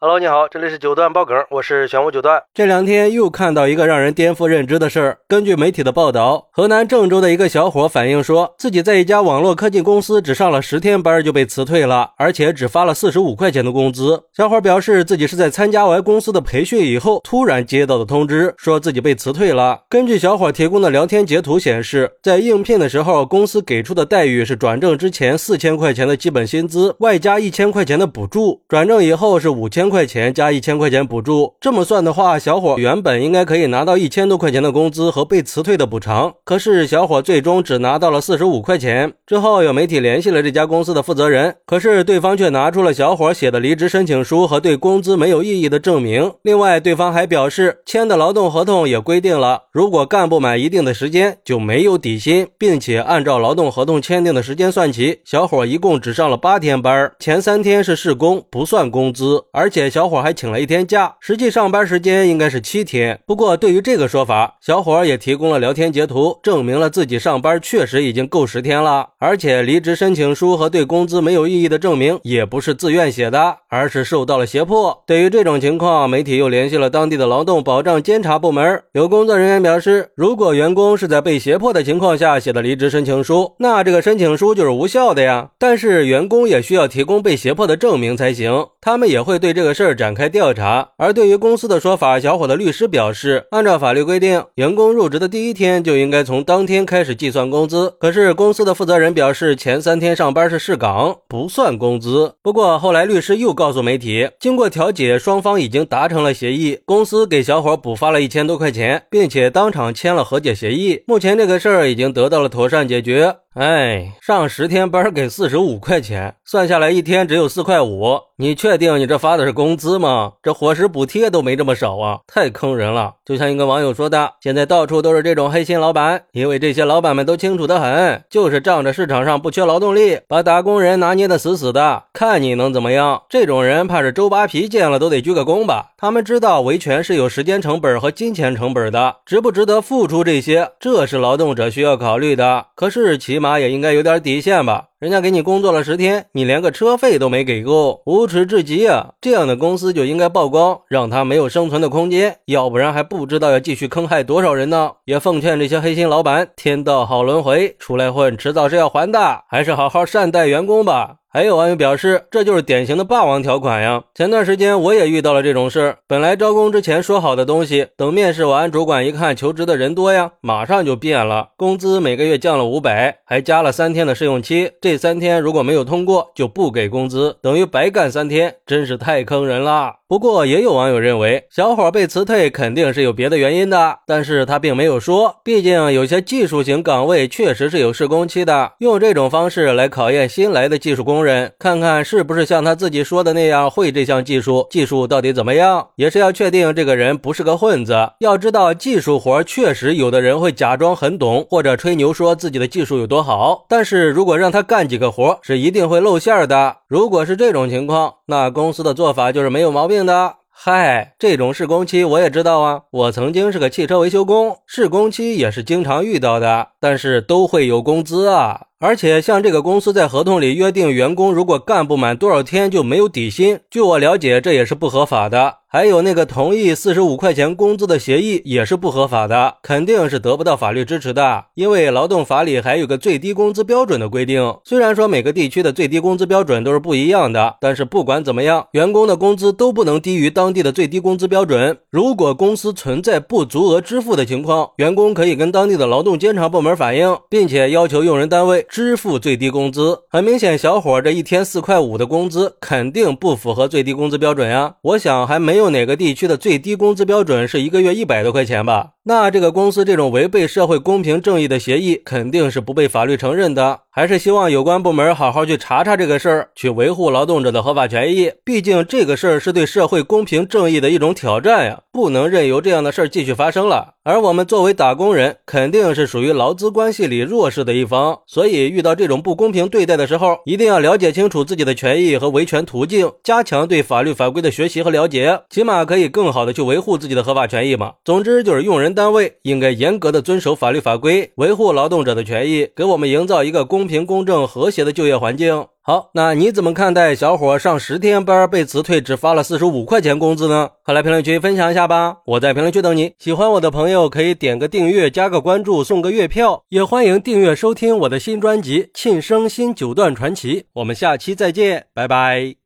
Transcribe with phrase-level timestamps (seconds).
[0.00, 2.40] Hello，你好，这里是九段爆梗，我是玄武九段。
[2.54, 5.18] 这两天又看到一个让人颠覆认知的事儿。
[5.26, 14.22] 根据媒体的报道，河南郑州的一个小伙反映说，自己在一家网络科技公司只上了十天班就被辞退了，而且只发了四十五块钱的工资。
[14.36, 19.80] 小伙表示，自己是在参加完公司的培训以后，突然接到的通知，说自己被辞退了。
[19.88, 29.87] 根据小伙提供的聊天截图显示，在应聘的时候，公司给出的待遇是转正之前四千块钱的基本薪资，外加一千块钱的补助；转正以后是五千。
[29.88, 36.32] 块钱加一千块钱补助，这么算的话，小伙原本应该可以拿到一千多块钱的工资和被辞退的补偿。
[36.44, 39.12] 可是小伙最终只拿到了四十五块钱。
[39.26, 46.32] 之后有媒体联系了这家公司的负责人，可是对方却拿出了小伙写的离职申请书和对工资没有异议的证明。
[46.42, 59.77] 另外，对方还表示签的劳动合同也规定了，如果干不满一定的时间就没有底薪，并且按照劳动合同签订的时间算起，小伙一共只上了八天班，前三天是试工，不算工资，而且。
[59.78, 63.20] 且小伙还请了一天假，实际上班时间应该是七天。
[63.24, 69.10] 不过对于这个说法，小伙也提供了聊天截图，证明了自己上班确实已经够十天了。
[69.20, 75.04] 而且离职申请书和对工资没有异议的证明也不是自愿写的，而是受到了胁迫。
[75.06, 78.82] 对于这种情况，媒体又联系了当地的劳动保障监察部门。
[78.94, 85.50] 有工作人员表示，如果员工是在被胁迫的情况下写的离职申请书，那这个申请书就是无效的呀。
[85.56, 88.66] 但是员工也需要提供被胁迫的证明才行。
[88.80, 89.67] 他们也会对这个。
[89.72, 97.94] 事儿展开调查，而对于公司的说法，小伙的律师表示，按照法律规定，员工入职的第一天就应该从当天开始计算工资。
[97.98, 102.34] 可是公司的负责人表示，前三天上班是试岗，不算工资。
[102.42, 111.02] 不过后来律师又告诉媒体，经过调解，双方已经达成了协议，公司给小伙补发了一千多块钱，并且当场签了和解协议。
[111.06, 113.36] 目前这个事儿已经得到了妥善解决。
[113.58, 118.20] 哎，上十天班给四十五块钱，算下来一天只有四块五。
[118.36, 120.34] 你确定你这发的是工资吗？
[120.40, 123.14] 这伙食补贴都没这么少啊，太坑人了！
[123.24, 133.24] 就像一个网友说的，现在到处都是这种黑心老板，因为这些老板们都清楚的很，就是仗着市场上不缺劳动力，把打工人拿捏的死死的，看你能怎么样。
[133.28, 135.94] 这种人怕是周扒皮见了都得鞠个躬吧？
[135.96, 142.66] 他们知道维权是有时间成本和金钱成本的，值不值得付出这些，这是劳动者需要考虑的。
[142.76, 144.88] 可是起码也应该有点底线吧？
[144.98, 149.10] 人家给你工作了十天，你连个车费都没给够，无耻至极啊！
[149.20, 154.90] 这样的公司就应该曝光，让他没有生存的空间，要不然还不知道要继续坑害多少人呢。
[155.04, 161.18] 也奉劝这些黑心老板，天道好轮回，出来混迟早是要还的，还是好好善待员工吧。
[161.30, 164.02] 还有网友表示，这就是典型的霸王条款呀！
[164.14, 179.96] 前段时间我也遇到了这种事，本来招工之前说好的东西，等面试完，主管一看求职的人多呀，马上就变了，工资每个月降了五百，还加了三天的试用期，这这三天如果没有通过，就不给工资，等于白干三天，真是太坑人了。
[180.08, 198.12] 不过也有网友认为，小伙被辞退肯定是有别的原因的，但是他并没有说，毕竟有些技术型岗位确实是有试工期的，用这种方式来考验新来的技术工人，看看是不是像他自己说的那样会这项技术，技术到底怎么样，也是要确定这个人不是个混子。
[198.20, 206.76] 要知道，技术活确实有的人会假装很懂，或者吹牛说自己的技术有多好，但是如果让他干干几个活，是一定会露馅的。
[206.86, 210.36] 如果是这种情况，那公司的做法就是没有毛病的。
[210.50, 218.67] 嗨，这种试工期我也知道啊，我曾经是个汽车维修工，试工期也是经常遇到的，但是都会有工资啊。
[218.80, 223.58] 而且像这个公司在合同里约定，员工如果干不满多少天就没有底薪。
[223.68, 225.56] 据我了解，这也是不合法的。
[225.70, 231.44] 还有那个同意四十五块钱工资的协议也是不合法的，肯定是得不到法律支持的。
[231.54, 234.56] 因为劳动法里还有个最低工资标准的规定。
[234.64, 241.76] 虽然说每个地区的最低工资标准都是不一样的，但是不管怎么样，员工的工资都不能低于当地的最低工资标准。
[241.90, 248.64] 如果公司存在不足额支付的情况，员工可以跟当地的劳动监察部门反映，并且要求用人单位。
[248.68, 254.74] 支付最低工资，很明显，小伙这一天四块五的工资肯定不符合最低工资标准呀。
[254.82, 258.90] 我想还没有哪个地区的最低工资标准是一个月一百多块钱吧。
[259.08, 263.80] 那这个公司这种违背社会公平正义的协议，肯定是不被法律承认的。
[263.90, 268.30] 还是希望有关部门好好去查查这个事儿，去维护劳动者的合法权益。
[268.44, 273.94] 毕竟这个事儿是对社会公平正义的一种挑战呀，不能任由这样的事儿继续发生了。
[274.04, 287.94] 而我们作为打工人，肯定是属于劳资关系里弱势的一方，所以遇到这种不公平对待的时候，一定要了解清楚自己的权益和维权途径，加强对法律法规的学习和了解，起码可以更好的去维护自己的合法权益嘛。
[288.04, 288.94] 总之就是用人。
[288.98, 295.64] 单位应该严格的遵守法律法规，维护劳动者的权益，给我们营造一个公平、公正、和谐的就业环境。
[295.80, 300.70] 好，那你怎么看待小伙上十天班被辞退，只发了四十五块钱工资呢？
[300.84, 302.16] 快来评论区分享一下吧！
[302.26, 303.12] 我在评论区等你。
[303.20, 310.60] 喜欢我的朋友可以点个订阅、加个关注、送个月票，也欢迎订阅收听我的新专辑《庆生新九段传奇》。
[310.74, 312.58] 我们下期再见，拜拜。